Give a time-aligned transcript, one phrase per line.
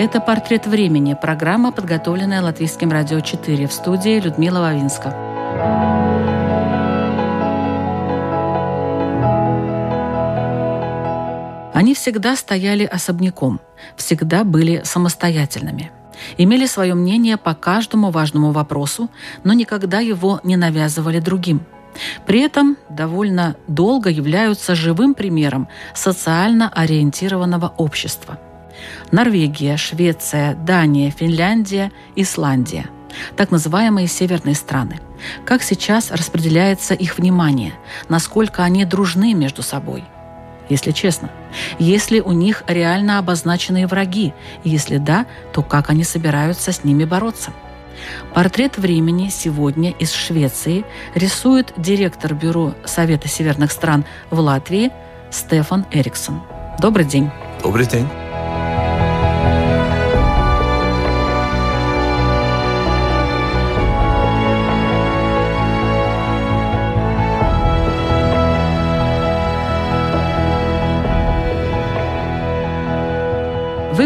[0.00, 5.10] Это «Портрет времени»– программа, подготовленная Латвийским радио 4 в студии Людмила Вавинска.
[11.74, 13.60] Они всегда стояли особняком,
[13.94, 15.90] всегда были самостоятельными.
[16.38, 19.10] Имели свое мнение по каждому важному вопросу,
[19.44, 21.60] но никогда его не навязывали другим.
[22.24, 28.38] При этом довольно долго являются живым примером социально ориентированного общества–
[29.10, 32.86] Норвегия, Швеция, Дания, Финляндия, Исландия.
[33.36, 35.00] Так называемые северные страны.
[35.44, 37.74] Как сейчас распределяется их внимание?
[38.08, 40.04] Насколько они дружны между собой?
[40.68, 41.30] Если честно.
[41.78, 44.32] Если у них реально обозначенные враги?
[44.62, 47.50] Если да, то как они собираются с ними бороться?
[48.32, 50.84] Портрет времени сегодня из Швеции
[51.14, 54.90] рисует директор Бюро Совета северных стран в Латвии
[55.30, 56.40] Стефан Эриксон.
[56.80, 57.30] Добрый день.
[57.62, 58.08] Добрый день.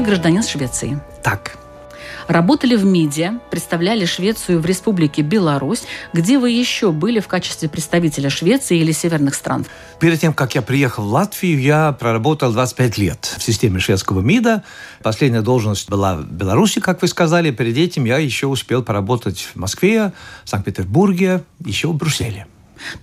[0.05, 1.01] Гражданин Швеции.
[1.23, 1.57] Так.
[2.29, 5.83] Работали в МИДе, представляли Швецию в Республике Беларусь.
[6.13, 9.67] Где вы еще были в качестве представителя Швеции или северных стран?
[10.01, 14.63] Перед тем, как я приехал в Латвию, я проработал 25 лет в системе шведского МИДа.
[15.03, 17.51] Последняя должность была в Беларуси, как вы сказали.
[17.51, 20.13] Перед этим я еще успел поработать в Москве,
[20.45, 22.47] Санкт-Петербурге, еще в Брюсселе.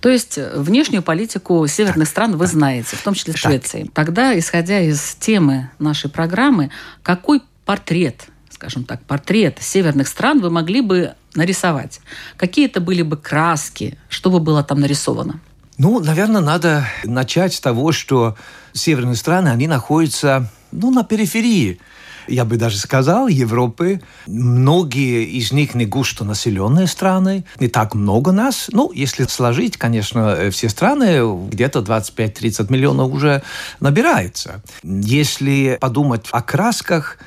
[0.00, 3.90] То есть э, внешнюю политику северных стран вы знаете, в том числе Швеции.
[3.94, 6.70] Тогда, исходя из темы нашей программы,
[7.02, 12.00] какой портрет, скажем так, портрет северных стран вы могли бы нарисовать?
[12.36, 13.98] Какие это были бы краски?
[14.08, 15.40] Что бы было там нарисовано?
[15.78, 18.36] Ну, наверное, надо начать с того, что
[18.72, 21.80] северные страны, они находятся ну, на периферии
[22.28, 24.00] я бы даже сказал, Европы.
[24.26, 28.68] Многие из них не густо населенные страны, не так много нас.
[28.72, 33.42] Ну, если сложить, конечно, э, все страны, где-то 25-30 миллионов уже
[33.80, 34.62] набирается.
[34.82, 37.18] Если подумать о красках,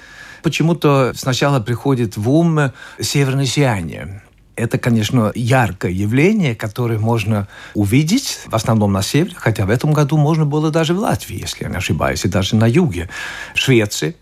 [0.43, 4.21] почему-то сначала приходит в ум северное сияние.
[4.55, 10.17] Это, конечно, яркое явление, которое можно увидеть в основном на севере, хотя в этом году
[10.17, 13.09] можно было даже в Латвии, если я не ошибаюсь, и даже на юге
[13.53, 14.15] Швеции.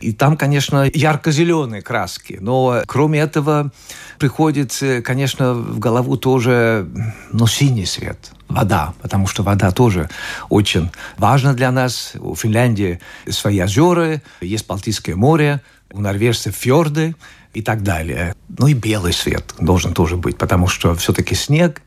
[0.00, 2.36] И там, конечно, ярко-зеленые краски.
[2.40, 3.70] Но кроме этого
[4.18, 6.88] приходит, конечно, в голову тоже
[7.32, 10.08] ну, синий свет вода, потому что вода тоже
[10.48, 12.12] очень важна для нас.
[12.18, 15.60] У Финляндии свои озера, есть Балтийское море,
[15.92, 17.14] у норвежцев фьорды
[17.56, 18.34] и так далее.
[18.58, 21.80] Ну и белый свет должен тоже быть, потому что все-таки снег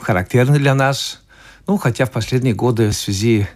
[0.00, 1.22] характерный для нас.
[1.66, 3.48] Ну, хотя в последние годы в связи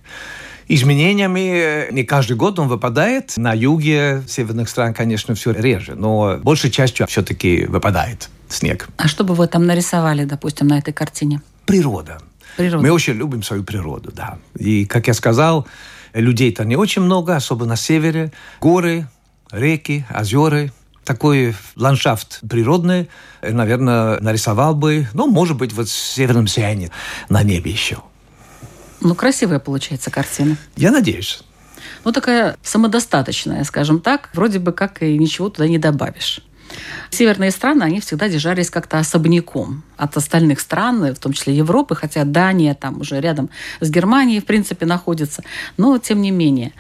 [0.67, 1.93] изменениями.
[1.93, 3.35] Не каждый год он выпадает.
[3.37, 8.89] На юге северных стран, конечно, все реже, но большей частью все-таки выпадает снег.
[8.97, 11.43] А что бы вы там нарисовали, допустим, на этой картине?
[11.67, 12.19] Природа.
[12.57, 12.83] Природа.
[12.83, 14.39] Мы очень любим свою природу, да.
[14.59, 15.67] И, как я сказал,
[16.15, 18.33] людей-то не очень много, особенно на севере.
[18.61, 19.07] Горы,
[19.51, 20.71] реки, озера,
[21.09, 23.09] такой ландшафт природный,
[23.41, 26.91] наверное, нарисовал бы, ну, может быть, вот в северном сиянии
[27.31, 28.03] на небе еще.
[29.01, 30.59] Ну, красивая получается картина.
[30.77, 31.43] Я надеюсь.
[32.05, 34.29] Ну, такая самодостаточная, скажем так.
[34.35, 36.43] Вроде бы как и ничего туда не добавишь.
[37.09, 42.25] Северные страны, они всегда держались как-то особняком от остальных стран, в том числе Европы, хотя
[42.25, 43.49] Дания там уже рядом
[43.81, 45.43] с Германией, в принципе, находится.
[45.79, 46.73] Но, тем не менее.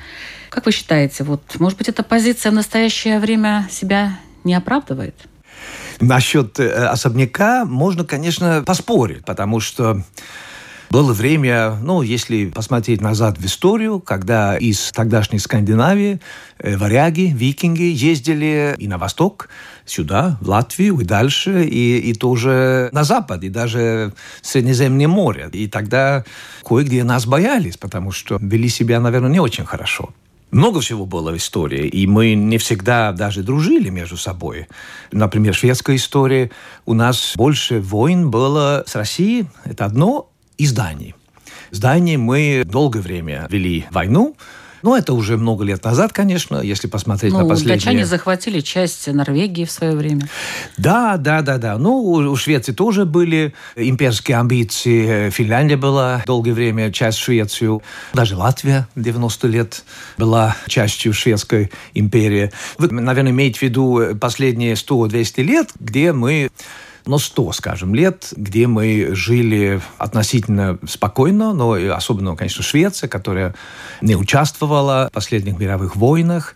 [0.51, 5.15] Как вы считаете, вот, может быть, эта позиция в настоящее время себя не оправдывает?
[6.01, 10.03] Насчет э, особняка можно, конечно, поспорить, потому что
[10.91, 16.21] было время, ну, если посмотреть назад в историю, когда из тогдашней Скандинавии
[16.59, 19.49] э, варяги, викинги ездили и на восток,
[19.85, 25.51] сюда, в Латвию и дальше, и, и тоже на запад, и даже в Средиземное море.
[25.53, 26.25] И тогда
[26.67, 30.11] кое-где нас боялись, потому что вели себя, наверное, не очень хорошо.
[30.51, 34.69] Много всего было в истории, и мы не всегда даже дружили между собой.
[35.13, 36.51] Например, шведская история.
[36.87, 41.15] У нас больше войн было с Россией, это одно, и с Данией.
[41.71, 44.37] С Данией мы долгое время вели войну,
[44.83, 47.77] ну, это уже много лет назад, конечно, если посмотреть ну, на последние...
[47.77, 50.29] Датчане захватили часть Норвегии в свое время.
[50.77, 51.79] Да, да, да, да.
[51.79, 55.31] Ну, у, Швеции тоже были имперские амбиции.
[55.31, 57.81] Финляндия была долгое время часть Швеции.
[58.15, 59.85] Даже Латвия 90 лет
[60.17, 62.53] была частью шведской империи.
[62.79, 66.51] Вы, наверное, имеете в виду последние 100-200 лет, где мы
[67.09, 73.55] но 100, скажем, лет, где мы жили относительно спокойно, но особенно, конечно, Швеция, которая
[74.03, 76.55] не участвовала в последних мировых войнах.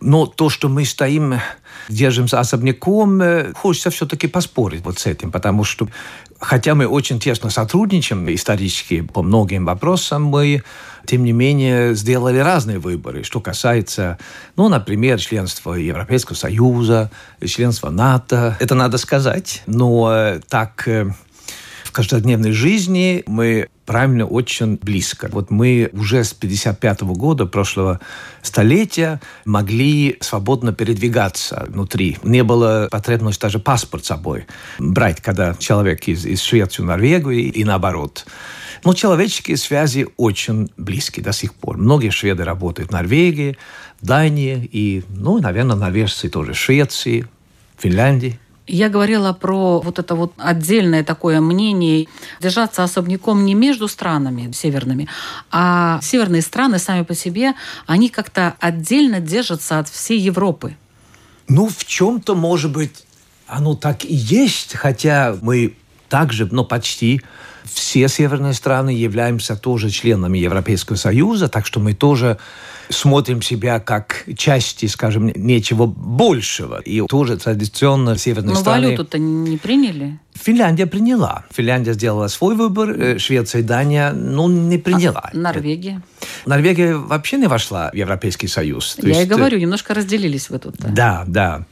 [0.00, 1.40] Но то, что мы стоим,
[1.88, 5.88] держимся особняком, э, хочется все-таки поспорить вот с этим, потому что
[6.38, 10.62] хотя мы очень тесно сотрудничаем исторически по многим вопросам, мы
[11.06, 14.18] тем не менее, сделали разные выборы, что касается,
[14.56, 17.10] ну, например, членства Европейского Союза,
[17.44, 18.56] членства НАТО.
[18.60, 19.62] Это надо сказать.
[19.66, 21.10] Но э, так э,
[21.84, 25.28] в каждодневной жизни мы правильно очень близко.
[25.32, 27.98] Вот мы уже с 55 -го года прошлого
[28.42, 32.16] столетия могли свободно передвигаться внутри.
[32.22, 34.46] Не было потребности даже паспорт с собой
[34.78, 38.26] брать, когда человек из, из Швеции в Норвегию и, и наоборот.
[38.84, 41.76] Но человеческие связи очень близкие до сих пор.
[41.76, 43.58] Многие шведы работают в Норвегии,
[44.00, 47.26] в Дании и, ну, наверное, норвежцы тоже Швеции,
[47.78, 48.38] Финляндии.
[48.66, 52.06] Я говорила про вот это вот отдельное такое мнение
[52.40, 55.08] держаться особняком не между странами северными,
[55.50, 57.54] а северные страны сами по себе,
[57.86, 60.76] они как-то отдельно держатся от всей Европы.
[61.48, 63.04] Ну, в чем-то, может быть,
[63.48, 65.74] оно так и есть, хотя мы
[66.08, 67.22] также, ну, почти
[67.72, 72.38] все северные страны являемся тоже членами Европейского Союза, так что мы тоже
[72.88, 76.80] смотрим себя как части, скажем, нечего большего.
[76.80, 78.80] И тоже традиционно северные Но страны...
[78.82, 80.18] Но валюту-то не приняли?
[80.34, 81.44] Финляндия приняла.
[81.52, 85.30] Финляндия сделала свой выбор, э, Швеция и Дания, ну, не приняла.
[85.32, 86.02] А Норвегия?
[86.46, 88.96] Норвегия вообще не вошла в Европейский Союз.
[88.98, 89.22] Я есть...
[89.22, 90.76] и говорю, немножко разделились вы тут.
[90.78, 91.24] Да.
[91.26, 91.66] да.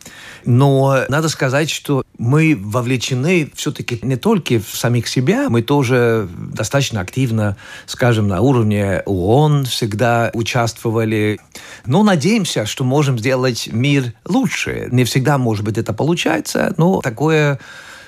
[0.44, 7.00] Но надо сказать, что мы вовлечены все-таки не только в самих себя, мы тоже достаточно
[7.00, 7.56] активно,
[7.86, 11.38] скажем, на уровне ООН всегда участвовали.
[11.86, 14.88] Но надеемся, что можем сделать мир лучше.
[14.90, 17.60] Не всегда, может быть, это получается, но такое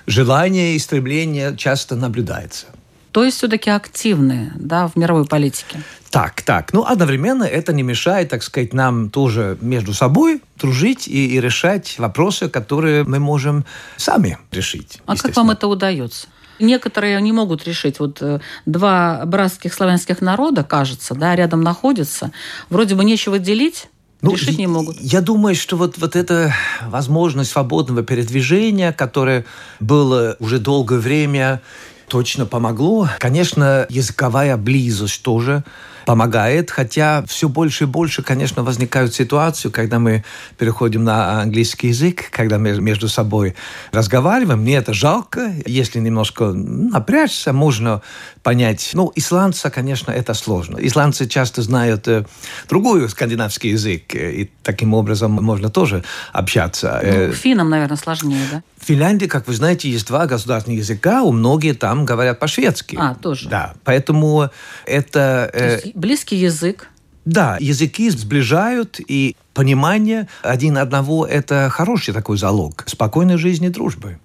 [0.07, 2.67] желание и стремление часто наблюдается.
[3.13, 5.83] То есть все-таки активные да, в мировой политике.
[6.11, 6.73] Так, так.
[6.73, 11.99] Ну, одновременно это не мешает, так сказать, нам тоже между собой дружить и, и решать
[11.99, 13.65] вопросы, которые мы можем
[13.97, 15.01] сами решить.
[15.07, 16.29] А как вам это удается?
[16.59, 18.01] Некоторые не могут решить.
[18.01, 22.33] Вот э, два братских славянских народа, кажется, да, рядом находятся.
[22.69, 23.89] Вроде бы нечего делить,
[24.23, 25.01] ну, решить не могут.
[25.01, 26.53] Я думаю, что вот, вот эта
[26.87, 29.47] возможность свободного передвижения, которая
[29.81, 31.63] была уже долгое время
[32.11, 33.09] точно помогло.
[33.21, 35.63] Конечно, языковая близость тоже
[36.11, 40.25] помогает, хотя все больше и больше, конечно, возникают ситуации, когда мы
[40.59, 43.55] переходим на английский язык, когда мы между собой
[43.93, 44.61] разговариваем.
[44.61, 45.55] Мне это жалко.
[45.67, 48.03] Если немножко напрячься, можно
[48.43, 48.91] понять.
[48.93, 50.79] Ну, исландца, конечно, это сложно.
[50.81, 52.25] Исландцы часто знают э,
[52.69, 56.03] другой скандинавский язык, э, и таким образом можно тоже
[56.33, 57.01] общаться.
[57.03, 58.63] Ну, э, финнам, наверное, сложнее, да?
[58.81, 62.97] В Финляндии, как вы знаете, есть два государственных языка, у многих там говорят по-шведски.
[62.99, 63.49] А, тоже.
[63.49, 64.49] Да, поэтому
[64.87, 65.51] это...
[65.53, 66.89] Э, близкий язык.
[67.25, 74.19] Да, языки сближают, и понимание один одного– это хороший такой залог спокойной жизни и дружбы.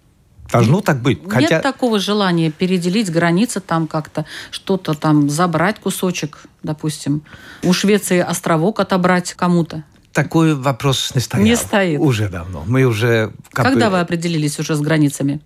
[0.51, 1.23] Должно так быть.
[1.23, 1.59] Нет Хотя...
[1.59, 7.23] такого желания переделить границы там как-то, что-то там забрать кусочек, допустим.
[7.63, 9.83] У Швеции островок отобрать кому-то.
[10.13, 11.45] Такой вопрос не стоял.
[11.45, 11.99] Не стоит.
[11.99, 12.63] Уже давно.
[12.65, 13.33] Мы уже...
[13.51, 13.93] Как Когда бы...
[13.93, 15.41] вы определились уже с границами?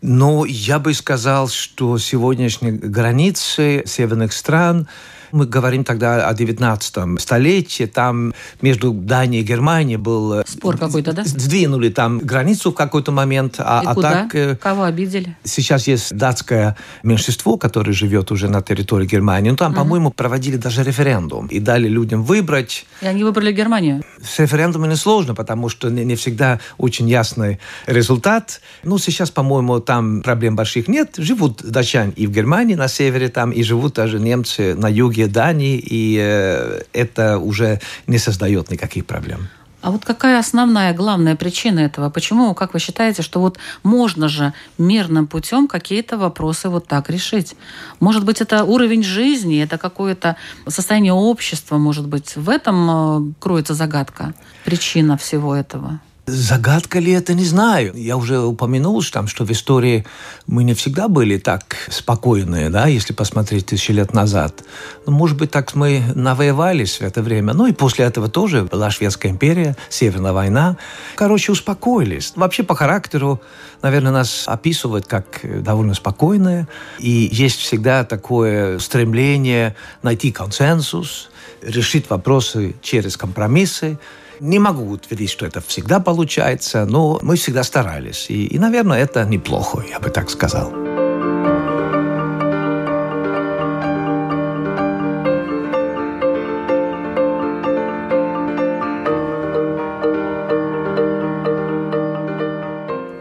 [0.00, 4.86] Ну, я бы сказал, что сегодняшние границы северных стран
[5.34, 7.84] мы говорим тогда о 19 столетии.
[7.84, 10.34] Там между Данией и Германией был...
[10.34, 11.24] Э, Спор какой-то, да?
[11.24, 13.56] Сдвинули там границу в какой-то момент.
[13.58, 14.12] А, и а куда?
[14.12, 14.34] так...
[14.34, 15.36] Э, Кого обидели?
[15.44, 19.50] Сейчас есть датское меньшинство, которое живет уже на территории Германии.
[19.50, 19.80] Ну, там, угу.
[19.80, 21.48] по-моему, проводили даже референдум.
[21.48, 22.86] И дали людям выбрать.
[23.02, 24.02] И они выбрали Германию?
[24.22, 28.60] С референдумом сложно, потому что не, не всегда очень ясный результат.
[28.82, 31.14] Ну, сейчас, по-моему, там проблем больших нет.
[31.16, 35.78] Живут датчане и в Германии, на севере там, и живут даже немцы на юге Дании,
[35.78, 39.48] и э, это уже не создает никаких проблем.
[39.84, 42.08] А вот какая основная, главная причина этого?
[42.08, 47.54] Почему, как вы считаете, что вот можно же мирным путем какие-то вопросы вот так решить?
[48.00, 53.74] Может быть, это уровень жизни, это какое-то состояние общества, может быть, в этом э, кроется
[53.74, 54.32] загадка,
[54.64, 56.00] причина всего этого?
[56.26, 57.92] Загадка ли это, не знаю.
[57.94, 60.06] Я уже упомянул, что, там, что в истории
[60.46, 64.64] мы не всегда были так спокойные, да, если посмотреть тысячи лет назад.
[65.04, 67.52] Ну, может быть, так мы навоевались в это время.
[67.52, 70.78] Ну и после этого тоже была Шведская империя, Северная война.
[71.14, 72.32] Короче, успокоились.
[72.36, 73.42] Вообще по характеру,
[73.82, 76.66] наверное, нас описывают как довольно спокойные.
[77.00, 81.28] И есть всегда такое стремление найти консенсус,
[81.60, 83.98] решить вопросы через компромиссы.
[84.40, 88.26] Не могу утвердить, что это всегда получается, но мы всегда старались.
[88.28, 90.70] И, и наверное, это неплохо, я бы так сказал.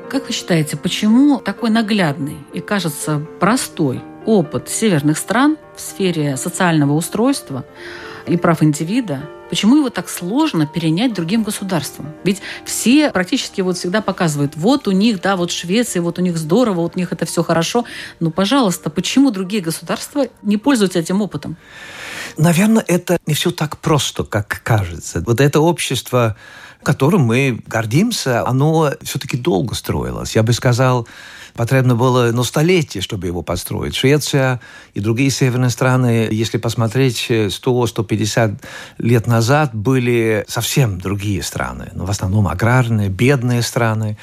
[0.10, 6.93] Как вы считаете, почему такой наглядный и, кажется, простой опыт северных стран в сфере социального
[6.93, 7.65] устройства
[8.25, 12.12] и прав индивида Почему его так сложно перенять другим государствам?
[12.24, 16.39] Ведь все практически вот всегда показывают, вот у них, да, вот Швеция, вот у них
[16.39, 17.86] здорово, вот у них это все хорошо.
[18.19, 21.55] Ну, пожалуйста, почему другие государства не пользуются этим опытом?
[22.37, 25.23] Наверное, это не все так просто, как кажется.
[25.25, 26.35] Вот это общество,
[26.83, 30.35] которым мы гордимся, оно все-таки долго строилось.
[30.35, 31.07] Я бы сказал,
[31.55, 33.95] потребно было ну, столетие, чтобы его построить.
[33.95, 34.59] Швеция
[34.93, 38.59] и другие северные страны, если посмотреть 100-150
[38.97, 41.91] лет назад, были совсем другие страны.
[41.93, 44.17] Ну, в основном аграрные, бедные страны.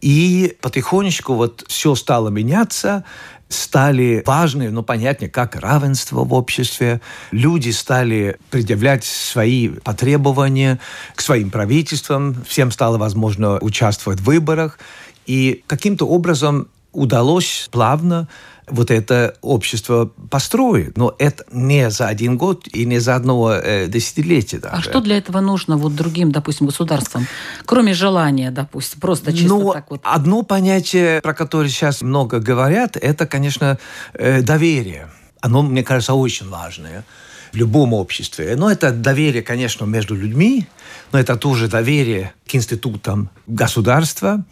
[0.00, 3.04] И потихонечку вот все стало меняться
[3.52, 7.00] стали важны, ну, понятнее, как равенство в обществе.
[7.30, 10.78] Люди стали предъявлять свои потребования
[11.14, 12.36] к своим правительствам.
[12.46, 14.78] Всем стало возможно участвовать в выборах.
[15.26, 18.28] И каким-то образом удалось плавно
[18.68, 20.96] вот это общество построить.
[20.96, 24.76] Но это не за один год и не за одно э, десятилетие даже.
[24.76, 27.26] А что для этого нужно вот другим, допустим, государствам,
[27.64, 30.00] кроме желания, допустим, просто чисто ну, так вот?
[30.04, 33.78] Одно понятие, про которое сейчас много говорят, это, конечно,
[34.14, 35.10] э, доверие.
[35.40, 37.04] Оно, мне кажется, очень важное
[37.52, 38.56] в любом обществе.
[38.56, 40.66] Но это доверие, конечно, между людьми,
[41.12, 44.44] но это тоже доверие к институтам государства.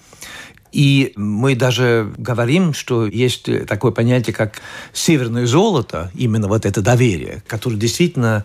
[0.73, 4.61] И мы даже говорим, что есть такое понятие, как
[4.93, 8.45] северное золото, именно вот это доверие, которое действительно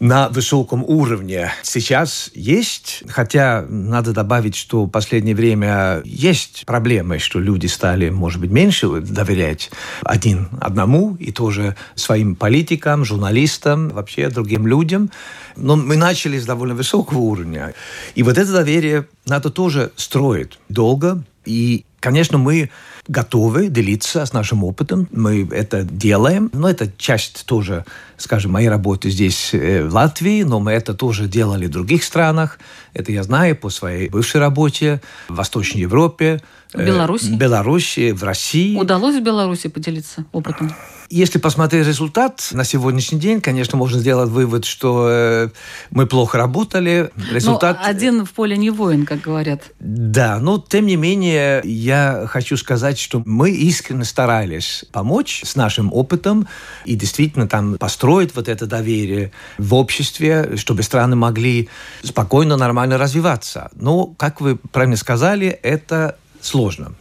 [0.00, 7.38] на высоком уровне сейчас есть, хотя надо добавить, что в последнее время есть проблемы, что
[7.38, 9.70] люди стали, может быть, меньше доверять
[10.02, 15.10] один одному и тоже своим политикам, журналистам, вообще другим людям.
[15.56, 17.74] Но мы начали с довольно высокого уровня.
[18.14, 22.70] И вот это доверие надо тоже строить долго, и, конечно, мы
[23.08, 25.08] готовы делиться с нашим опытом.
[25.12, 26.50] Мы это делаем.
[26.52, 27.84] Но это часть тоже,
[28.16, 32.58] скажем, моей работы здесь, э, в Латвии, но мы это тоже делали в других странах.
[32.94, 36.42] Это я знаю по своей бывшей работе в Восточной Европе.
[36.72, 37.26] В Беларуси?
[37.26, 38.76] В Беларуси, в России.
[38.76, 40.72] Удалось в Беларуси поделиться опытом?
[41.08, 45.48] Если посмотреть результат на сегодняшний день, конечно, можно сделать вывод, что э,
[45.90, 47.10] мы плохо работали.
[47.30, 47.78] Результат...
[47.80, 49.62] Но один в поле не воин, как говорят.
[49.78, 55.92] Да, но тем не менее я хочу сказать, что мы искренне старались помочь с нашим
[55.92, 56.48] опытом
[56.84, 61.68] и действительно там построить вот это доверие в обществе, чтобы страны могли
[62.02, 63.70] спокойно, нормально развиваться.
[63.74, 66.94] Но, как вы правильно сказали, это сложно.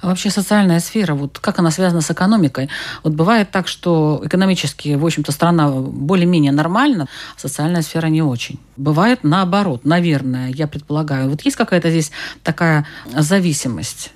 [0.00, 2.68] А вообще социальная сфера, вот как она связана с экономикой?
[3.02, 8.58] Вот бывает так, что экономически, в общем-то, страна более-менее нормальна, а социальная сфера не очень.
[8.76, 11.30] Бывает наоборот, наверное, я предполагаю.
[11.30, 12.10] Вот есть какая-то здесь
[12.42, 12.86] такая
[13.16, 14.12] зависимость?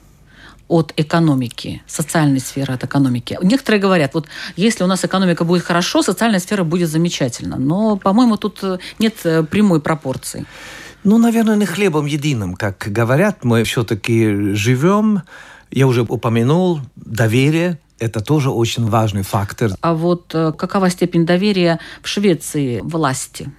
[0.66, 3.38] от экономики, социальной сферы от экономики.
[3.42, 7.58] Некоторые говорят, вот если у нас экономика будет хорошо, социальная сфера будет замечательно.
[7.58, 8.62] Но, по-моему, тут
[8.98, 9.14] нет
[9.50, 10.46] прямой пропорции.
[11.04, 13.44] Ну, наверное, не хлебом единым, как говорят.
[13.44, 15.22] Мы все-таки живем,
[15.70, 19.72] я уже упомянул, доверие, это тоже очень важный фактор.
[19.80, 23.52] А вот э, какова степень доверия в Швеции власти,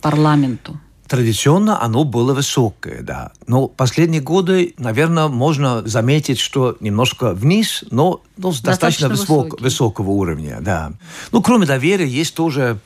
[0.00, 0.78] парламенту?
[1.06, 3.32] Традиционно оно было высокое, да.
[3.46, 10.10] Но последние годы, наверное, можно заметить, что немножко вниз, но ну, достаточно, достаточно высок, высокого
[10.10, 10.92] уровня, да.
[11.32, 12.78] Ну, кроме доверия, есть тоже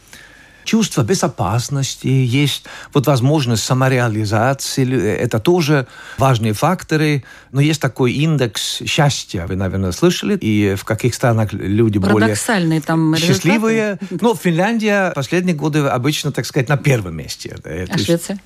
[0.64, 5.16] чувство безопасности, есть вот возможность самореализации.
[5.16, 5.87] Это тоже
[6.19, 7.25] важные факторы.
[7.50, 12.35] Но есть такой индекс счастья, вы, наверное, слышали, и в каких странах люди более
[12.81, 13.99] там счастливые.
[14.11, 17.57] Ну, Финляндия последние годы обычно, так сказать, на первом месте.
[17.64, 18.38] А Швеция?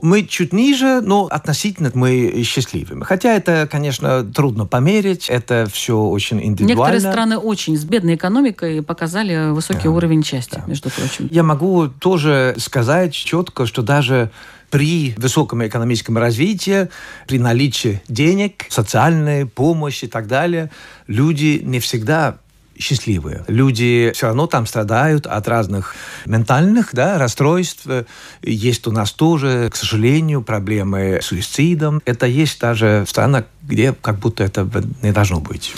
[0.00, 3.04] Мы чуть ниже, но относительно мы счастливыми.
[3.04, 6.94] Хотя это, конечно, трудно померить, это все очень индивидуально.
[6.94, 10.64] Некоторые страны очень с бедной экономикой показали высокий да, уровень счастья, да.
[10.66, 11.28] между прочим.
[11.30, 11.63] Я могу
[12.00, 14.30] тоже сказать четко, что даже
[14.70, 16.88] при высоком экономическом развитии,
[17.28, 20.70] при наличии денег, социальной помощи и так далее,
[21.06, 22.38] люди не всегда
[22.78, 23.44] счастливые.
[23.46, 25.94] Люди все равно там страдают от разных
[26.26, 27.86] ментальных да, расстройств.
[28.42, 32.02] Есть у нас тоже, к сожалению, проблемы с суицидом.
[32.04, 34.68] Это есть даже страна, где как будто это
[35.02, 35.74] не должно быть.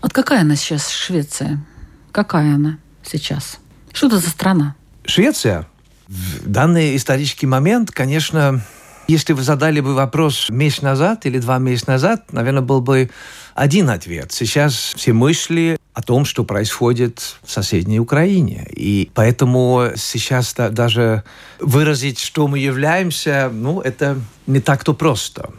[0.00, 1.64] Вот какая она сейчас, Швеция?
[2.12, 3.58] Какая она сейчас?
[3.92, 4.74] Что это за страна?
[5.08, 5.66] Швеция
[6.06, 8.60] в данный исторический момент, конечно,
[9.08, 13.08] если вы задали бы вопрос месяц назад или два месяца назад, наверное, был бы
[13.54, 14.32] один ответ.
[14.32, 18.68] Сейчас все мысли о том, что происходит в соседней Украине.
[18.70, 21.24] И поэтому сейчас даже
[21.58, 25.50] выразить, что мы являемся, ну, это не так-то просто.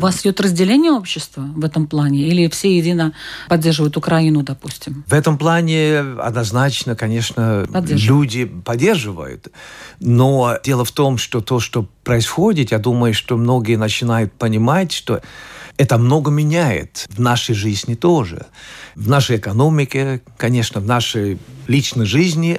[0.00, 2.26] У вас идет разделение общества в этом плане?
[2.26, 3.12] Или все едино
[3.50, 5.04] поддерживают Украину, допустим?
[5.06, 9.48] В этом плане однозначно, конечно, люди поддерживают.
[10.00, 15.20] Но дело в том, что то, что происходит, я думаю, что многие начинают понимать, что
[15.76, 18.46] это много меняет в нашей жизни тоже.
[18.94, 22.58] В нашей экономике, конечно, в нашей личной жизни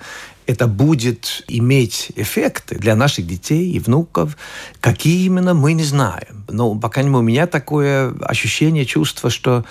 [0.52, 4.38] это будет иметь эффекты для наших детей и внуков.
[4.80, 6.46] Какие именно, мы не знаем.
[6.50, 9.66] Но, по крайней мере, у меня такое ощущение, чувство, что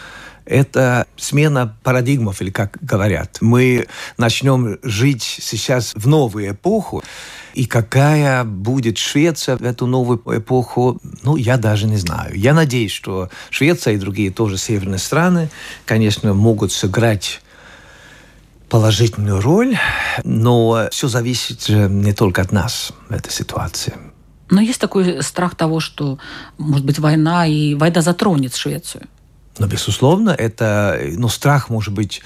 [0.46, 3.38] это смена парадигмов, или как говорят.
[3.40, 7.04] Мы начнем жить сейчас в новую эпоху,
[7.54, 12.34] и какая будет Швеция в эту новую эпоху, ну, я даже не знаю.
[12.34, 15.50] Я надеюсь, что Швеция и другие тоже северные страны,
[15.84, 17.42] конечно, могут сыграть
[18.70, 19.76] положительную роль,
[20.24, 23.94] но все зависит не только от нас в этой ситуации.
[24.48, 26.18] Но есть такой страх того, что,
[26.56, 29.06] может быть, война и война затронет Швецию.
[29.58, 32.22] Но, безусловно, это, ну, страх, может быть,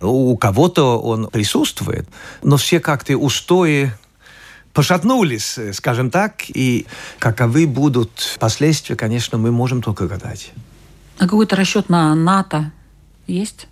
[0.00, 2.08] у кого-то он присутствует,
[2.42, 3.92] но все как-то устои
[4.72, 6.86] пошатнулись, скажем так, и
[7.18, 10.52] каковы будут последствия, конечно, мы можем только гадать.
[11.18, 12.70] А какой-то расчет на НАТО
[13.26, 13.66] есть?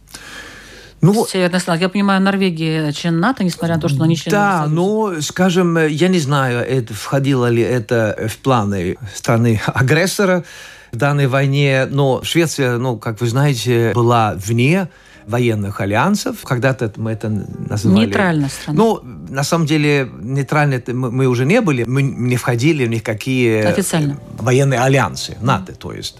[1.07, 1.81] Ну, Северная страна.
[1.81, 6.09] Я понимаю, Норвегия член НАТО, несмотря на то, что они член Да, ну, скажем, я
[6.09, 10.45] не знаю, это, входило ли это в планы страны-агрессора
[10.93, 14.89] в данной войне, но Швеция, ну, как вы знаете, была вне
[15.27, 16.43] военных альянсов.
[16.43, 18.07] Когда-то мы это называли...
[18.07, 18.79] Нейтральная страна.
[18.79, 21.85] Ну, на самом деле, нейтральные мы уже не были.
[21.85, 24.19] Мы не входили в никакие Официально.
[24.39, 26.19] военные альянсы, НАТО, то есть.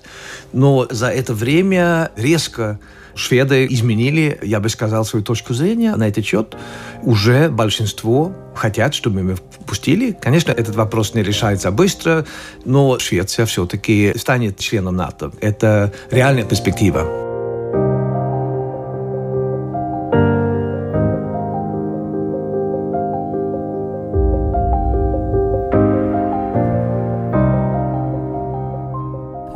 [0.53, 2.79] Но за это время резко
[3.17, 6.57] шведы изменили, я бы сказал, свою точку зрения на этот счет.
[7.03, 10.17] Уже большинство хотят, чтобы мы впустили.
[10.21, 12.25] Конечно, этот вопрос не решается быстро,
[12.65, 15.33] но Швеция все-таки станет членом НАТО.
[15.41, 17.26] Это реальная перспектива.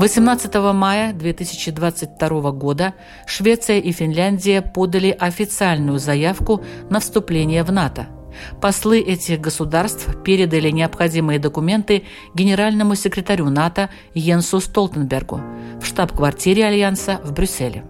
[0.01, 2.95] 18 мая 2022 года
[3.27, 8.07] Швеция и Финляндия подали официальную заявку на вступление в НАТО.
[8.63, 15.43] Послы этих государств передали необходимые документы генеральному секретарю НАТО Йенсу Столтенбергу
[15.83, 17.85] в штаб-квартире Альянса в Брюсселе.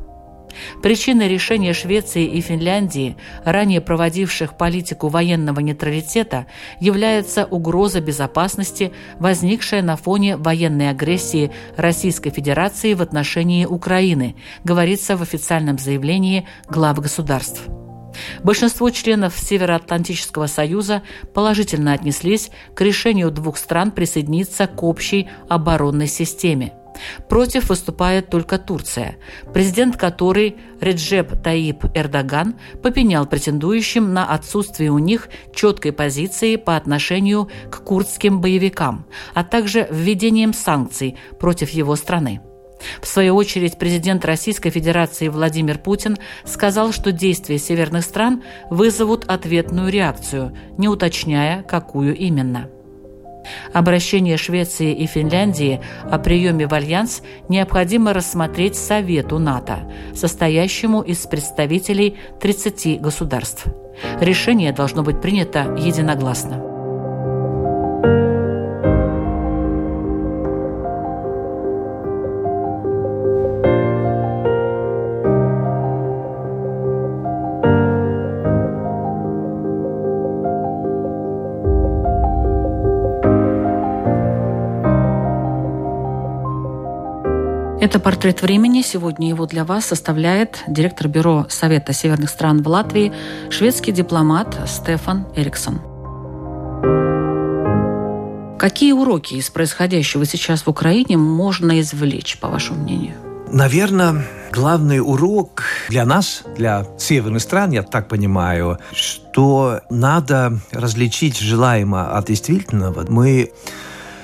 [0.83, 6.47] Причиной решения Швеции и Финляндии, ранее проводивших политику военного нейтралитета,
[6.81, 15.23] является угроза безопасности, возникшая на фоне военной агрессии Российской Федерации в отношении Украины, говорится в
[15.23, 17.63] официальном заявлении глав государств.
[18.43, 26.73] Большинство членов Североатлантического союза положительно отнеслись к решению двух стран присоединиться к общей оборонной системе–
[27.29, 29.17] Против выступает только Турция,
[29.53, 37.49] президент которой Реджеп Таип Эрдоган попенял претендующим на отсутствие у них четкой позиции по отношению
[37.71, 42.41] к курдским боевикам, а также введением санкций против его страны.
[43.03, 49.91] В свою очередь, президент Российской Федерации Владимир Путин сказал, что действия северных стран вызовут ответную
[49.91, 52.71] реакцию, не уточняя, какую именно.
[53.73, 62.17] Обращение Швеции и Финляндии о приеме в Альянс необходимо рассмотреть Совету НАТО, состоящему из представителей
[62.41, 63.67] 30 государств.
[64.21, 66.70] Решение должно быть принято единогласно.
[87.91, 88.83] Это портрет времени.
[88.83, 93.13] Сегодня его для вас составляет директор бюро Совета северных стран в Латвии,
[93.51, 95.81] шведский дипломат Стефан Эриксон.
[98.61, 103.17] Какие уроки из происходящего сейчас в Украине можно извлечь, по вашему мнению?
[103.51, 112.05] Наверное, главный урок для нас, для северных стран, я так понимаю, что надо различить желаемое
[112.05, 113.05] от действительного.
[113.09, 113.51] Мы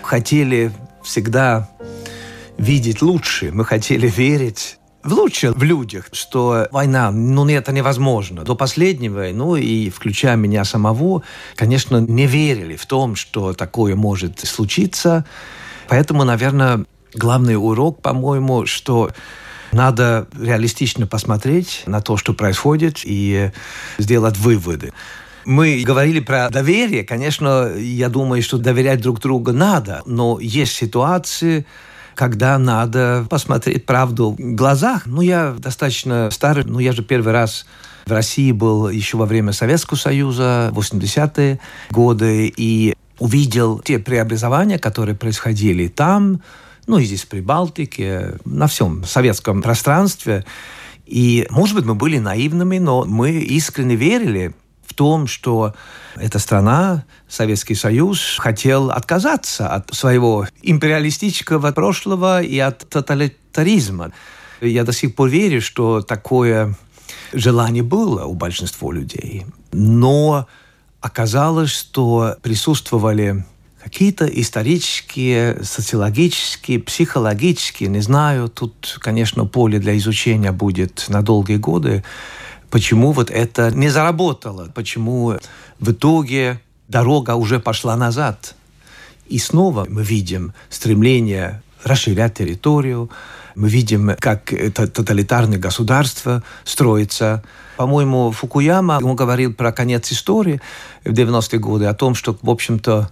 [0.02, 0.70] хотели
[1.02, 1.68] всегда
[2.58, 8.42] видеть лучше, мы хотели верить в лучшее в людях, что война, ну, это невозможно.
[8.42, 11.22] До последнего, ну, и включая меня самого,
[11.54, 15.24] конечно, не верили в том, что такое может случиться.
[15.88, 19.12] Поэтому, наверное, главный урок, по-моему, что
[19.70, 23.52] надо реалистично посмотреть на то, что происходит, и
[23.98, 24.92] сделать выводы.
[25.44, 27.04] Мы говорили про доверие.
[27.04, 31.66] Конечно, я думаю, что доверять друг другу надо, но есть ситуации,
[32.16, 35.06] когда надо посмотреть правду в глазах.
[35.06, 37.66] Ну, я достаточно старый, ну, я же первый раз
[38.06, 45.14] в России был еще во время Советского Союза, 80-е годы, и увидел те преобразования, которые
[45.14, 46.40] происходили там,
[46.86, 50.44] ну и здесь в Прибалтике, на всем советском пространстве.
[51.04, 54.54] И, может быть, мы были наивными, но мы искренне верили
[54.96, 55.74] том, что
[56.16, 64.12] эта страна, Советский Союз, хотел отказаться от своего империалистического прошлого и от тоталитаризма.
[64.60, 66.74] Я до сих пор верю, что такое
[67.32, 69.46] желание было у большинства людей.
[69.72, 70.48] Но
[71.00, 73.44] оказалось, что присутствовали
[73.84, 82.02] какие-то исторические, социологические, психологические, не знаю, тут, конечно, поле для изучения будет на долгие годы,
[82.70, 85.36] почему вот это не заработало, почему
[85.78, 88.54] в итоге дорога уже пошла назад.
[89.28, 93.10] И снова мы видим стремление расширять территорию,
[93.54, 97.42] мы видим, как тоталитарное государство строится.
[97.76, 100.60] По-моему, Фукуяма, он говорил про конец истории
[101.04, 103.10] в 90-е годы, о том, что, в общем-то,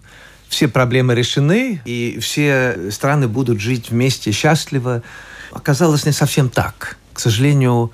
[0.49, 5.03] все проблемы решены, и все страны будут жить вместе счастливо.
[5.51, 6.99] Оказалось не совсем так.
[7.13, 7.91] К сожалению,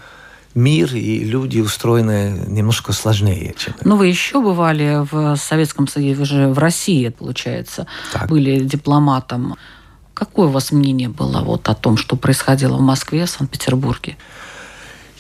[0.55, 3.75] мир и люди устроены немножко сложнее, чем...
[3.85, 8.29] Ну, вы еще бывали в Советском Союзе, вы же в России, получается, так.
[8.29, 9.57] были дипломатом.
[10.15, 14.17] Какое у вас мнение было вот о том, что происходило в Москве, Санкт-Петербурге?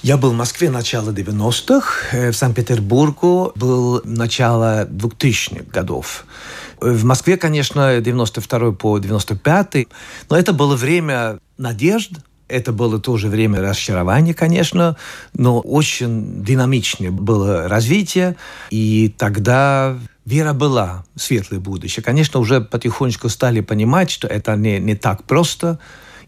[0.02, 6.24] Я был в Москве начало 90-х, э, в Санкт-Петербургу был начало 2000-х годов.
[6.80, 9.88] В Москве, конечно, 92 по 95
[10.30, 12.12] но это было время надежд,
[12.50, 14.96] это было тоже время разочарования, конечно,
[15.34, 18.36] но очень динамичное было развитие,
[18.70, 22.02] и тогда вера была в светлое будущее.
[22.02, 25.78] Конечно, уже потихонечку стали понимать, что это не, не так просто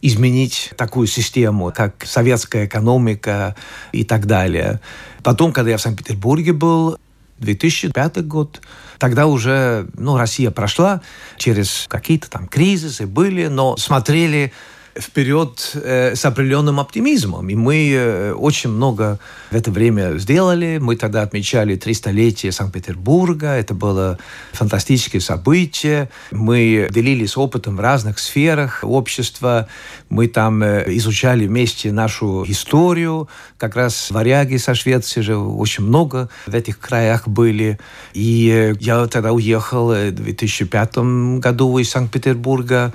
[0.01, 3.55] изменить такую систему, как советская экономика
[3.93, 4.81] и так далее.
[5.23, 6.99] Потом, когда я в Санкт-Петербурге был,
[7.43, 8.61] 2005 год,
[8.99, 11.03] тогда уже ну, Россия прошла
[11.37, 14.53] через какие-то там кризисы были, но смотрели
[14.99, 17.49] вперед э, с определенным оптимизмом.
[17.49, 19.19] И мы э, очень много
[19.51, 20.79] в это время сделали.
[20.79, 23.49] Мы тогда отмечали 300-летие Санкт-Петербурга.
[23.49, 24.19] Это было
[24.53, 26.11] фантастическое событие.
[26.31, 29.69] Мы делились опытом в разных сферах общества.
[30.11, 33.29] Мы там э, изучали вместе нашу историю.
[33.57, 37.79] Как раз варяги со Швеции же очень много в этих краях были.
[38.13, 40.99] И э, я тогда уехал в 2005
[41.39, 42.93] году из Санкт-Петербурга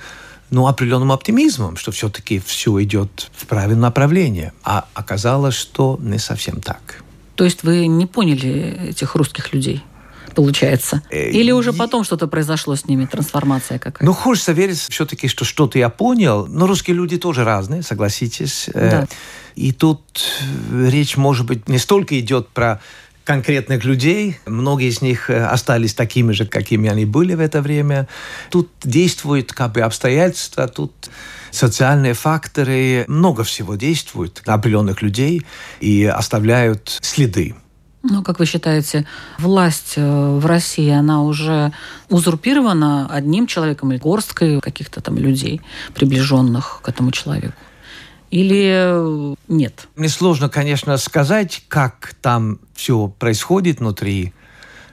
[0.50, 4.52] ну, определенным оптимизмом, что все-таки все идет в правильном направлении.
[4.62, 7.02] А оказалось, что не совсем так.
[7.34, 9.82] То есть вы не поняли этих русских людей?
[10.34, 11.02] получается?
[11.10, 14.04] Э, Или уже потом что-то произошло с ними, трансформация какая-то?
[14.04, 16.46] Ну, хочется верить все-таки, что что-то я понял.
[16.46, 18.70] Но русские люди тоже разные, согласитесь.
[18.72, 19.08] Э, да.
[19.56, 20.00] И тут
[20.72, 22.80] речь, может быть, не столько идет про
[23.28, 24.38] конкретных людей.
[24.46, 28.08] Многие из них э, остались такими же, какими они были в это время.
[28.50, 30.92] Тут действуют как бы обстоятельства, тут
[31.50, 35.44] социальные факторы, много всего действуют на определенных людей
[35.80, 37.54] и оставляют следы.
[38.02, 39.04] Ну, как вы считаете,
[39.38, 41.72] власть э, в России, она уже
[42.08, 45.60] узурпирована одним человеком или горсткой каких-то там людей,
[45.94, 47.52] приближенных к этому человеку?
[48.30, 49.88] Или нет?
[49.96, 54.32] Мне сложно, конечно, сказать, как там все происходит внутри,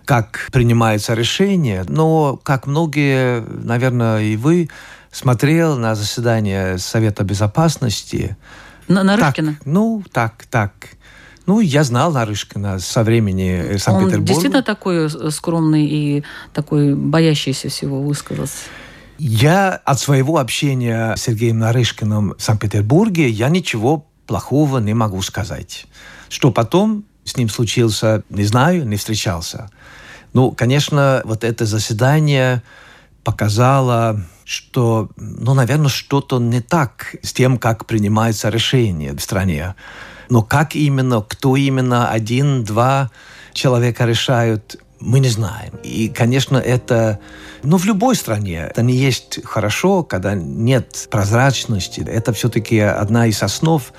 [0.06, 4.70] как принимается решение, но как многие, наверное, и вы,
[5.12, 8.38] смотрел на заседание Совета Безопасности.
[8.88, 9.54] На Нарышкина?
[9.54, 10.72] Так, ну, так, так.
[11.46, 14.16] Ну, я знал Нарышкина со времени Санкт-Петербурга.
[14.16, 18.58] Он действительно такой скромный и такой боящийся всего высказался?
[19.18, 25.86] Я от своего общения с Сергеем Нарышкиным в Санкт-Петербурге, я ничего плохого не могу сказать.
[26.30, 29.70] Что потом с ним случился, не знаю, не встречался.
[30.34, 32.62] Ну, конечно, вот это заседание
[33.24, 39.76] показало, что, ну, наверное, что-то не так с тем, как принимается решение в стране.
[40.30, 43.12] Но как именно, кто именно, один, два
[43.54, 45.74] человека решают, мы не знаем.
[45.84, 47.20] И, конечно, это,
[47.64, 52.02] ну, в любой стране это не есть хорошо, когда нет прозрачности.
[52.02, 53.94] Это все-таки одна из основ,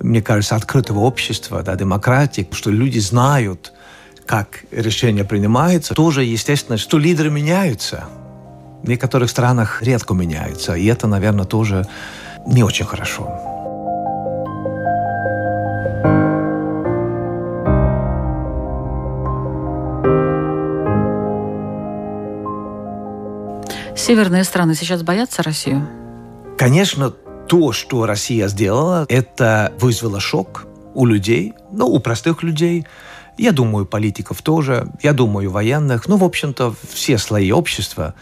[0.00, 3.72] мне кажется, открытого общества, да, демократии, что люди знают,
[4.24, 5.94] как решение принимается.
[5.94, 8.04] Тоже, естественно, что лидеры меняются.
[8.82, 10.74] В некоторых странах редко меняются.
[10.74, 11.86] И это, наверное, тоже
[12.46, 13.55] не очень хорошо.
[24.06, 25.84] Северные страны сейчас боятся Россию?
[26.56, 30.64] Конечно, то, что Россия сделала, это вызвало шок
[30.94, 32.86] у людей, ну, у простых людей.
[33.36, 38.14] Я думаю, политиков тоже, я думаю, военных, ну, в общем-то, все слои общества.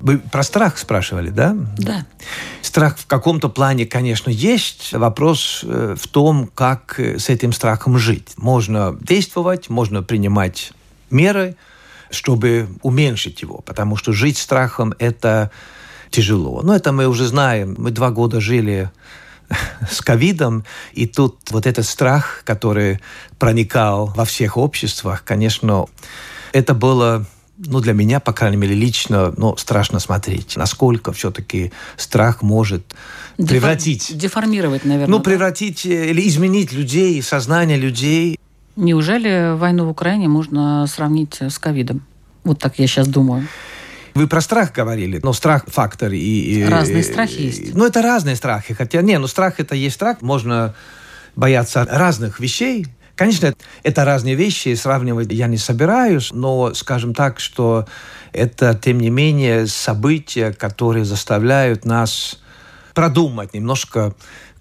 [0.00, 1.56] Вы про страх спрашивали, да?
[1.78, 2.04] Да.
[2.60, 4.92] Страх в каком-то плане, конечно, есть.
[4.92, 8.32] Вопрос э, в том, как с этим страхом жить.
[8.36, 10.72] Можно действовать, можно принимать
[11.08, 11.54] меры–
[12.10, 15.50] чтобы уменьшить его, потому что жить страхом– это
[16.10, 16.62] тяжело.
[16.62, 17.74] Но это мы уже знаем.
[17.78, 18.90] Мы два года жили
[19.90, 23.00] с ковидом, и тут вот этот страх, который
[23.38, 25.86] проникал во всех обществах, конечно,
[26.52, 27.26] это было
[27.66, 32.94] ну, для меня, по крайней мере, лично, ну, страшно смотреть, насколько все-таки страх может
[33.36, 34.16] превратить...
[34.16, 35.10] Деформировать, наверное.
[35.10, 35.90] Ну, превратить да?
[36.06, 38.38] или изменить людей, сознание людей.
[38.76, 42.02] Неужели войну в Украине можно сравнить с ковидом?
[42.44, 43.46] Вот так я сейчас думаю.
[44.14, 46.64] Вы про страх говорили, но страх фактор и...
[46.64, 47.74] Разные страхи есть.
[47.74, 48.74] Ну, это разные страхи.
[48.74, 50.20] Хотя, не, ну, страх это есть страх.
[50.20, 50.74] Можно
[51.36, 52.86] бояться разных вещей.
[53.14, 53.52] Конечно,
[53.82, 57.86] это разные вещи, сравнивать я не собираюсь, но скажем так, что
[58.32, 62.40] это, тем не менее, события, которые заставляют нас
[62.94, 64.14] продумать немножко,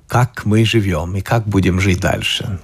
[0.07, 2.59] как мы живем и как будем жить дальше.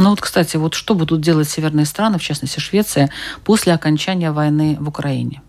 [0.00, 3.10] Ну вот, кстати, вот что будут делать северные страны, в частности Швеция,
[3.44, 5.42] после окончания войны в Украине?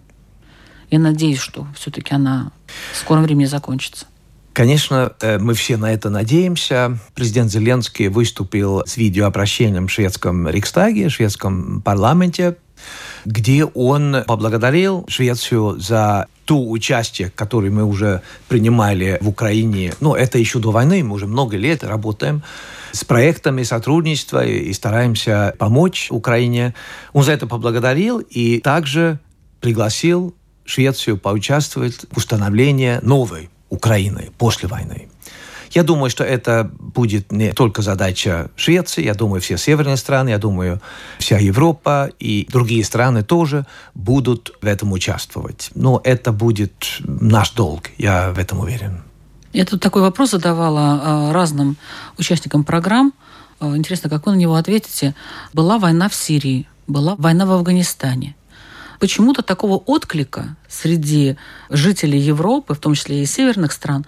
[0.89, 2.51] Я надеюсь, что все-таки она
[2.91, 4.07] в скором времени закончится.
[4.51, 6.99] Конечно, э, мы все на это надеемся.
[7.15, 12.57] Президент Зеленский выступил с видеообращением в шведском Рикстаге, в шведском парламенте,
[13.23, 19.93] где он поблагодарил Швецию за то участие, которое мы уже принимали в Украине.
[20.01, 22.43] Ну, это еще до войны, мы уже много лет работаем
[22.91, 26.73] с проектами сотрудничества и стараемся помочь Украине.
[27.13, 29.19] Он за это поблагодарил и также
[29.59, 35.07] пригласил Швецию поучаствовать в установлении новой Украины после войны.
[35.71, 40.37] Я думаю, что это будет не только задача Швеции, я думаю, все северные страны, я
[40.37, 40.81] думаю,
[41.17, 45.71] вся Европа и другие страны тоже будут в этом участвовать.
[45.73, 49.03] Но это будет наш долг, я в этом уверен.
[49.53, 51.77] Я тут такой вопрос задавала а, разным
[52.17, 53.13] участникам программ.
[53.59, 55.13] А, интересно, как вы на него ответите.
[55.53, 58.35] Была война в Сирии, была война в Афганистане.
[58.99, 61.35] Почему-то такого отклика среди
[61.69, 64.05] жителей Европы, в том числе и северных стран,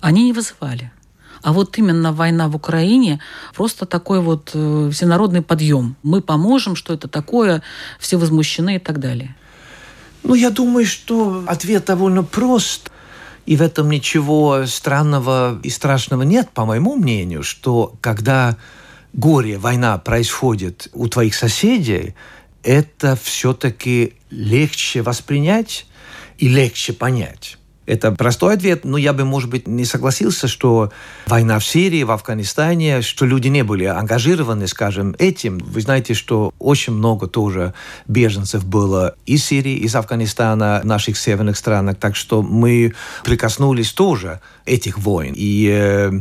[0.00, 0.92] они не вызывали.
[1.42, 3.20] А вот именно война в Украине
[3.54, 5.96] просто такой вот э, всенародный подъем.
[6.02, 7.62] Мы поможем, что это такое,
[7.98, 9.36] все возмущены и так далее.
[10.22, 12.90] Ну, я думаю, что ответ довольно прост.
[13.46, 18.56] И в этом ничего странного и страшного нет, по моему мнению, что когда
[19.12, 22.14] горе, война происходит у твоих соседей,
[22.64, 25.86] это все-таки легче воспринять
[26.38, 27.55] и легче понять.
[27.86, 30.92] Это простой ответ, но я бы, может быть, не согласился, что
[31.26, 35.58] война в Сирии, в Афганистане, что люди не были ангажированы, скажем, этим.
[35.58, 37.74] Вы знаете, что очень много тоже
[38.08, 42.94] беженцев было из Сирии, из Афганистана, наших северных странах, так что мы
[43.24, 45.34] прикоснулись тоже этих войн.
[45.36, 46.12] И, э,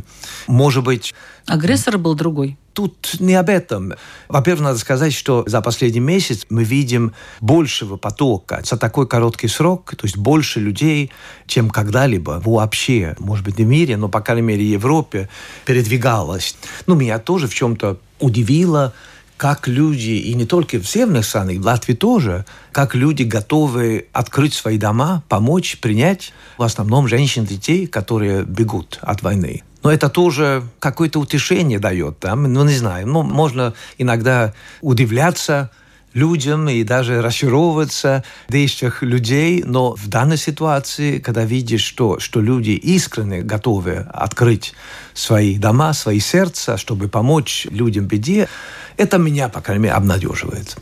[0.47, 1.15] может быть...
[1.47, 3.93] Агрессор был другой тут не об этом.
[4.27, 9.95] Во-первых, надо сказать, что за последний месяц мы видим большего потока за такой короткий срок,
[9.95, 11.11] то есть больше людей,
[11.47, 15.29] чем когда-либо вообще, может быть, в мире, но, по крайней мере, в Европе
[15.65, 16.55] передвигалось.
[16.85, 18.93] Ну, меня тоже в чем-то удивило,
[19.37, 24.53] как люди, и не только в северных странах, в Латвии тоже, как люди готовы открыть
[24.53, 29.63] свои дома, помочь, принять, в основном женщин, детей, которые бегут от войны.
[29.85, 32.17] Но это тоже какое-то утешение дает.
[32.19, 32.35] Да?
[32.35, 35.69] Ну, не знаю, ну, можно иногда удивляться
[36.15, 39.61] людям и даже расчаровываться в действиях людей.
[39.63, 44.73] Но в данной ситуации, когда видишь, что, что люди искренне готовы открыть
[45.13, 48.49] свои дома, свои сердца, чтобы помочь людям в беде,
[48.97, 50.77] это меня, по крайней мере, обнадеживает.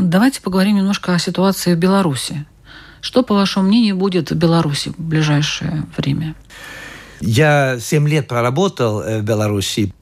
[0.00, 2.46] Давайте поговорим немножко о ситуации в Беларуси.
[3.02, 6.34] Что, по вашему мнению, будет в Беларуси в ближайшее время?
[7.20, 9.92] Я семь лет проработал э, в Беларуси.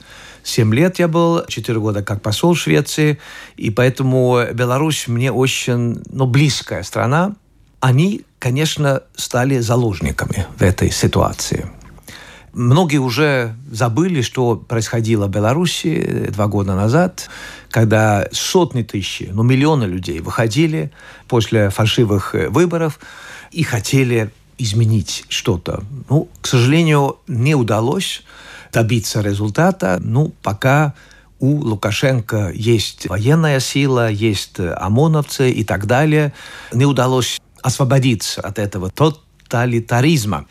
[0.42, 3.18] Семь лет я был, четыре года как посол Швеции,
[3.56, 7.34] и поэтому Беларусь мне очень ну, близкая страна.
[7.80, 11.68] Они, конечно, стали заложниками в этой ситуации.
[12.52, 17.28] Многие уже забыли, что происходило в Беларуси два года назад,
[17.70, 20.90] когда сотни тысяч, ну миллионы людей выходили
[21.28, 22.98] после фальшивых выборов
[23.50, 25.82] и хотели изменить что-то.
[26.08, 28.22] Ну, к сожалению, не удалось
[28.72, 29.98] добиться результата.
[30.02, 30.94] Ну, пока
[31.38, 36.32] у Лукашенко есть военная сила, есть ОМОНовцы и так далее.
[36.72, 40.46] Не удалось освободиться от этого тоталитаризма.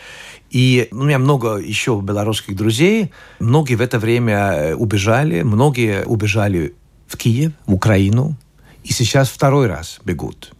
[0.51, 3.11] И у меня много еще белорусских друзей.
[3.39, 6.75] Многие в это время убежали, многие убежали
[7.07, 8.37] в Киев, в Украину,
[8.83, 10.53] и сейчас второй раз бегут.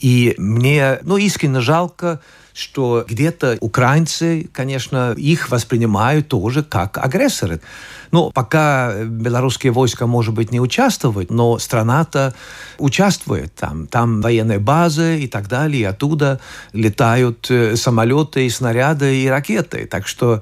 [0.00, 2.20] И мне ну, искренне жалко,
[2.54, 7.60] что где-то украинцы, конечно, их воспринимают тоже как агрессоры.
[8.12, 12.32] Ну, пока белорусские войска, может быть, не участвуют, но страна-то
[12.78, 13.88] участвует там.
[13.88, 16.40] Там военные базы и так далее, и оттуда
[16.72, 19.86] летают э, самолеты, и снаряды, и ракеты.
[19.86, 20.40] Так что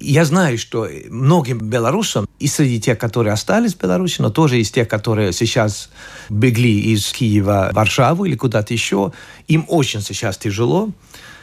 [0.00, 4.70] я знаю, что многим белорусам, и среди тех, которые остались в Беларуси, но тоже из
[4.70, 5.88] тех, которые сейчас
[6.28, 9.12] бегли из Киева в Варшаву или куда-то еще,
[9.48, 10.90] им очень сейчас тяжело.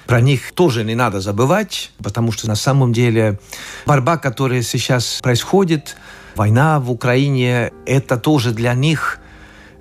[0.07, 3.39] Про них тоже не надо забывать, потому что на самом деле
[3.85, 5.95] борьба, которая сейчас происходит,
[6.35, 9.19] война в Украине, это тоже для них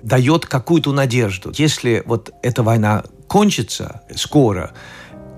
[0.03, 1.51] дает какую-то надежду.
[1.55, 4.71] Если вот эта война кончится скоро,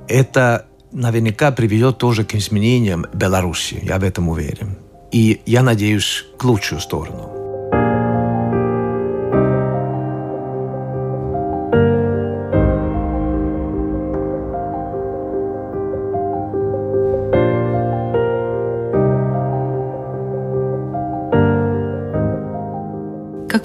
[0.08, 3.80] это наверняка приведет тоже к изменениям Беларуси.
[3.84, 4.78] Я в этом уверен.
[5.12, 7.33] И я надеюсь к лучшую сторону.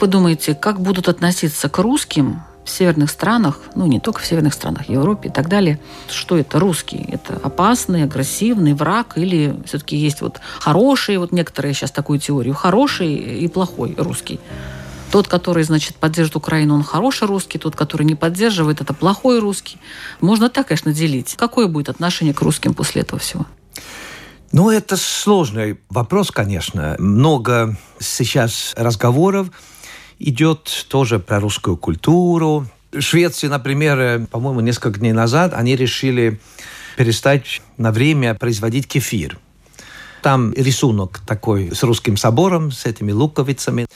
[0.01, 4.55] Вы думаете, как будут относиться к русским в северных странах, ну не только в северных
[4.55, 7.05] странах, Европе и так далее, что это русский?
[7.09, 13.13] Это опасный, агрессивный враг или все-таки есть вот хороший, вот некоторые сейчас такую теорию, хороший
[13.13, 14.39] и плохой русский?
[15.11, 19.79] Тот, который, значит, поддерживает Украину, он хороший русский, тот, который не поддерживает, это плохой русский.
[20.21, 21.35] Можно так, конечно, делить.
[21.37, 23.47] Какое будет отношение к русским после этого всего?
[24.53, 26.95] Ну, это сложный вопрос, конечно.
[26.99, 29.49] Много сейчас разговоров
[30.19, 32.67] идет тоже про русскую культуру.
[32.93, 36.41] В Швеции, например, по-моему, несколько дней назад они решили
[36.97, 39.39] перестать на время производить кефир.
[40.23, 43.87] Там рисунок такой с русским собором, с этими луковицами.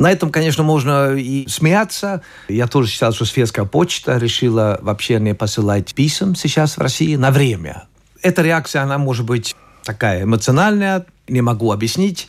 [0.00, 2.22] На этом, конечно, можно и смеяться.
[2.48, 7.30] Я тоже считал, что светская почта решила вообще не посылать писем сейчас в России на
[7.30, 7.84] время.
[8.20, 9.54] Эта реакция, она может быть
[9.84, 12.28] такая эмоциональная, не могу объяснить.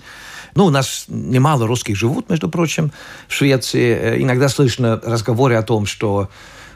[0.55, 2.91] Ну, у нас немало русских живут, между прочим,
[3.27, 3.95] в Швеции.
[3.95, 6.29] Э, иногда слышно разговоры о том, что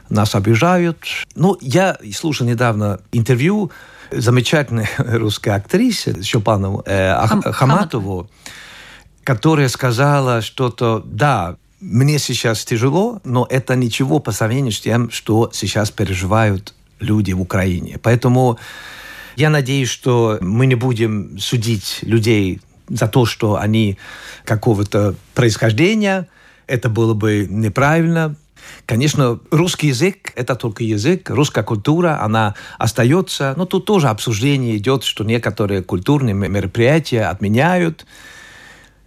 [0.08, 0.98] нас обижают.
[1.34, 3.70] Ну, я слушал недавно интервью
[4.10, 8.30] замечательной русской актрисы Шопанову, э, Хам, Хаматову,
[9.24, 15.50] которая сказала что-то, да, мне сейчас тяжело, но это ничего по сравнению с тем, что
[15.52, 17.98] сейчас переживают люди в Украине.
[18.02, 18.58] Поэтому
[19.36, 23.98] я надеюсь, что мы не будем судить людей за то, что они
[24.44, 26.28] какого-то происхождения.
[26.66, 28.36] Это было бы неправильно.
[28.84, 33.54] Конечно, русский язык– это только язык, русская культура, она остается.
[33.56, 38.06] Но тут тоже обсуждение идет, что некоторые культурные мероприятия отменяют.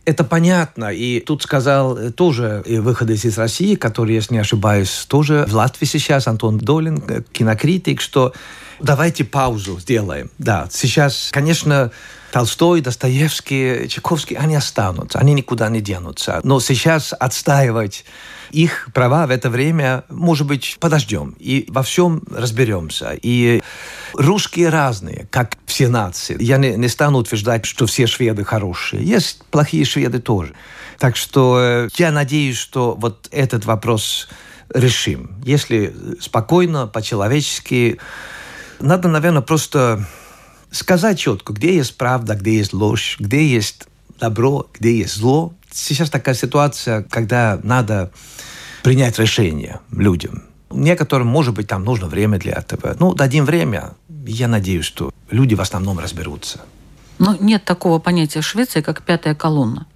[0.06, 0.92] Это понятно.
[0.94, 6.28] И тут сказал тоже выходец из России, который, если не ошибаюсь, тоже в Латвии сейчас,
[6.28, 8.34] Антон Долин, кинокритик, что
[8.80, 10.30] давайте паузу сделаем.
[10.38, 11.92] Да, сейчас, конечно,
[12.32, 16.42] Толстой, Достоевский, Чайковский, они останутся, они никуда не денутся.
[16.44, 18.06] Но сейчас отстаивать
[18.52, 23.18] их права в это время, может быть, подождем и во всем разберемся.
[23.22, 23.62] И
[24.14, 26.42] русские разные, как все нации.
[26.42, 29.04] Я не, не стану утверждать, что все шведы хорошие.
[29.04, 30.54] Есть плохие шведы тоже.
[30.98, 34.28] Так что э, я надеюсь, что вот этот вопрос
[34.74, 35.42] решим.
[35.44, 38.00] Если спокойно, по-человечески,
[38.80, 40.06] надо, наверное, просто
[40.72, 43.88] сказать четко, где есть правда, где есть ложь, где есть
[44.20, 45.54] добро, где есть зло.
[45.72, 48.12] Сейчас такая ситуация, когда надо
[48.84, 50.44] принять решение людям.
[50.72, 52.96] Некоторым, может быть, там нужно время для этого.
[53.00, 53.92] Ну, дадим время.
[54.26, 56.62] Я надеюсь, что люди в основном разберутся.
[57.18, 59.88] Но нет такого понятия в Швеции, как пятая колонна.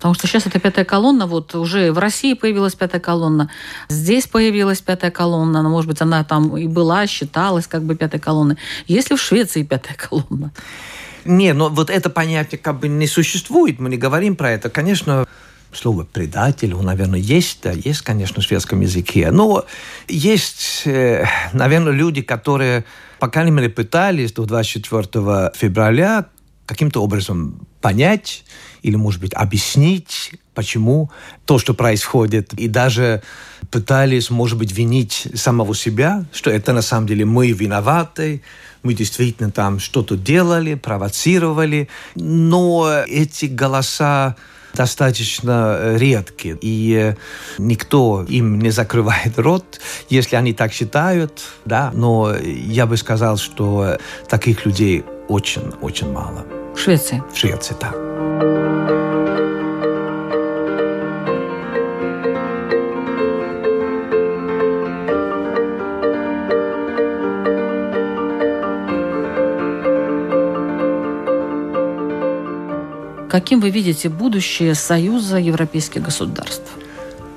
[0.00, 3.50] Потому что сейчас эта пятая колонна, вот уже в России появилась пятая колонна,
[3.90, 8.18] здесь появилась пятая колонна, но, может быть, она там и была, считалась как бы пятой
[8.18, 8.56] колонной.
[8.86, 10.52] Есть ли в Швеции пятая колонна?
[11.26, 14.70] Не, но вот это понятие как бы не существует, мы не говорим про это.
[14.70, 15.26] Конечно,
[15.70, 19.30] слово предатель, он, наверное, есть, да, есть, конечно, в шведском языке.
[19.30, 19.66] Но
[20.08, 22.86] есть, э, наверное, люди, которые,
[23.18, 26.24] по крайней мере, пытались до 24 февраля
[26.64, 28.44] каким-то образом понять
[28.82, 31.10] или, может быть, объяснить, почему
[31.44, 33.22] то, что происходит, и даже
[33.70, 38.42] пытались, может быть, винить самого себя, что это на самом деле мы виноваты,
[38.82, 44.36] мы действительно там что-то делали, провоцировали, но эти голоса
[44.74, 47.14] достаточно редкие, и
[47.58, 53.98] никто им не закрывает рот, если они так считают, да, но я бы сказал, что
[54.28, 56.59] таких людей очень-очень мало.
[56.80, 57.22] Швеции?
[57.30, 57.92] В Швеции, да.
[73.28, 76.62] Каким вы видите будущее Союза европейских государств?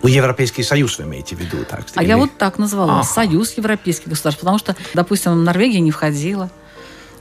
[0.02, 1.66] У Европейский Союз вы имеете в виду?
[1.70, 2.10] Так, а или...
[2.10, 3.02] я вот так назвала.
[3.02, 3.04] Ага.
[3.04, 4.40] Союз европейских государств.
[4.40, 6.50] Потому что, допустим, Норвегия не входила.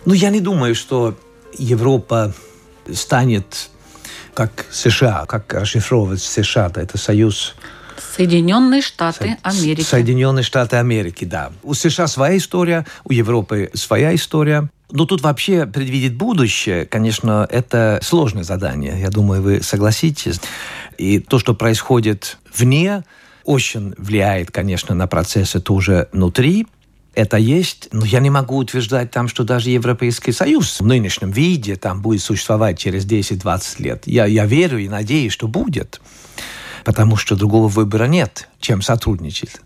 [0.05, 1.17] Ну, я не думаю, что
[1.59, 2.33] Европа
[2.93, 3.71] станет
[4.35, 7.55] как США, как расшифровывать США, это союз
[8.17, 9.83] Соединенные Штаты Америки.
[9.83, 11.53] Соединенные Штаты Америки, да.
[11.63, 14.69] У США своя история, у Европы своя история.
[14.91, 19.01] Но тут вообще предвидеть будущее, конечно, это сложное задание.
[19.01, 20.41] Я думаю, вы согласитесь.
[20.99, 23.03] И то, что происходит вне,
[23.45, 26.67] очень влияет, конечно, на процессы тоже внутри.
[27.15, 31.77] Это есть, но я не могу утверждать там, что даже Европейский Союз в нынешнем виде
[31.77, 34.03] там будет существовать через 10-20 лет.
[34.07, 36.01] Я, я верю и надеюсь, что будет,
[36.85, 39.61] потому что другого выбора нет, чем сотрудничать.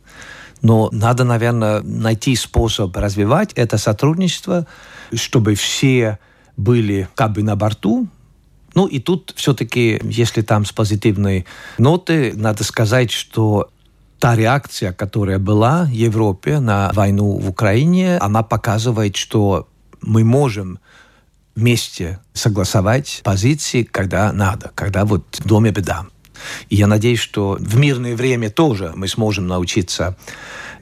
[0.61, 4.66] Но надо, наверное, найти способ развивать это сотрудничество,
[5.14, 6.18] чтобы все
[6.57, 8.09] были как бы на борту,
[8.76, 11.47] ну и тут все-таки, если там с позитивной
[11.78, 13.70] ноты, надо сказать, что
[14.18, 19.68] та реакция, которая была в Европе на войну в Украине, она показывает, что
[20.00, 20.78] мы можем
[21.54, 26.06] вместе согласовать позиции, когда надо, когда вот в доме беда.
[26.68, 30.16] И я надеюсь, что в мирное время тоже мы сможем научиться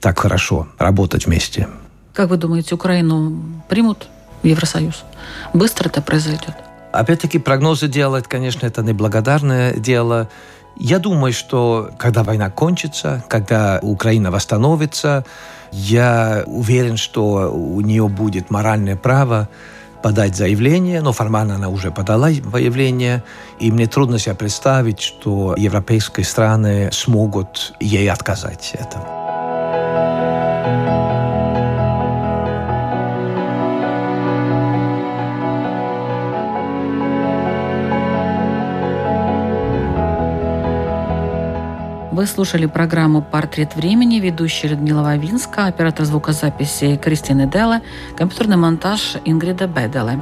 [0.01, 1.69] так хорошо работать вместе.
[2.13, 4.09] Как вы думаете, Украину примут
[4.43, 5.05] в Евросоюз?
[5.53, 6.55] Быстро это произойдет?
[6.93, 10.29] Опять-таки прогнозы делать, конечно, это неблагодарное дело.
[10.77, 15.25] Я думаю, что когда война кончится, когда Украина восстановится,
[15.73, 19.49] я уверен, что у нее будет моральное право
[20.03, 23.23] подать заявление, но формально она уже подала заявление,
[23.59, 29.14] и мне трудно себе представить, что европейские страны смогут ей отказать это.
[42.15, 47.81] Вы слушали программу «Портрет времени», ведущая Людмила Вавинска, оператор звукозаписи Кристины Делла,
[48.17, 50.21] компьютерный монтаж Ингрида Беделе.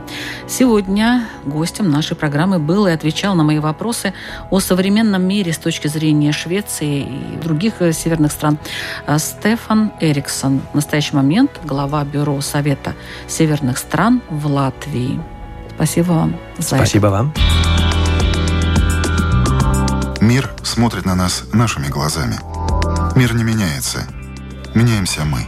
[0.49, 4.15] Сегодня гостем нашей программы был и отвечал на мои вопросы
[4.49, 8.57] о современном мире с точки зрения Швеции и других северных стран
[9.19, 10.63] Стефан Эриксон.
[10.73, 12.95] В настоящий момент глава Бюро Совета
[13.29, 15.21] северных стран в Латвии.
[15.75, 17.17] Спасибо вам за Спасибо это.
[17.17, 17.35] вам.
[20.23, 22.39] Мир смотрит на нас нашими глазами.
[23.17, 24.07] Мир не меняется.
[24.73, 25.41] Меняемся мы.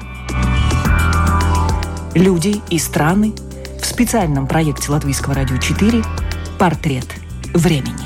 [2.13, 3.35] Люди и страны
[3.81, 6.03] в специальном проекте Латвийского радио 4
[6.59, 7.07] «Портрет
[7.55, 8.04] времени».